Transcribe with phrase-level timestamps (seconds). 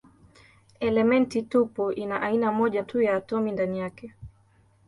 [0.79, 4.15] Elementi tupu ina aina moja tu ya atomi ndani yake.